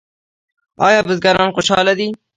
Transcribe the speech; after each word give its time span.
آیا 0.87 1.01
بزګران 1.07 1.49
خوشحاله 1.55 1.93
دي؟ 1.99 2.07